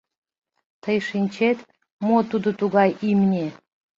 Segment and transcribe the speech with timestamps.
[0.83, 1.57] Тый шинчет,
[2.07, 3.45] мо тудо тугай имне?